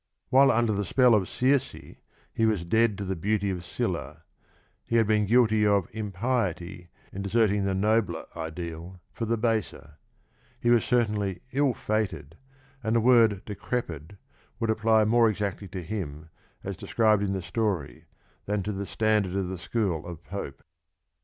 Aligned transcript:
While 0.29 0.49
under 0.49 0.73
the 0.73 0.83
spell 0.83 1.13
of 1.13 1.29
Circe 1.29 1.75
he 2.33 2.45
was" 2.47 2.65
dead" 2.65 2.97
to 2.97 3.05
the 3.05 3.15
beauty 3.15 3.51
of 3.51 3.63
Scylla; 3.63 4.23
he 4.83 4.95
had 4.95 5.05
been 5.05 5.27
guilty 5.27 5.63
of 5.63 5.87
*' 5.91 5.91
impiety" 5.91 6.89
in 7.13 7.21
deserting 7.21 7.65
the 7.65 7.75
nobler 7.75 8.25
ideal 8.35 8.99
for 9.13 9.27
the 9.27 9.37
baser; 9.37 9.99
he 10.59 10.71
was 10.71 10.83
certainly" 10.83 11.41
ill 11.51 11.75
fated," 11.75 12.35
and 12.83 12.95
the 12.95 12.99
word" 12.99 13.45
decrepid" 13.45 14.17
would 14.59 14.71
apply 14.71 15.05
more 15.05 15.29
exactly 15.29 15.67
to 15.67 15.83
him 15.83 16.31
as 16.63 16.75
described 16.77 17.21
in 17.21 17.33
the 17.33 17.43
story 17.43 18.05
than 18.47 18.63
to 18.63 18.71
the 18.71 18.87
standard 18.87 19.35
of 19.35 19.49
the 19.49 19.59
school 19.59 20.07
of 20.07 20.23
Pope. 20.23 20.63